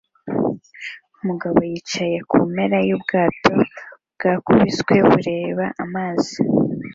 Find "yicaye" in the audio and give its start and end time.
1.71-2.17